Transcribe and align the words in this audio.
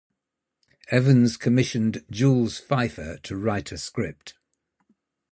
Evans 0.87 1.37
commissioned 1.37 2.03
Jules 2.09 2.59
Feiffer 2.59 3.21
to 3.21 3.37
write 3.37 3.71
a 3.71 3.77
script. 3.77 4.33